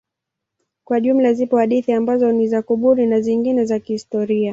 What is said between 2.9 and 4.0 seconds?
na zingine za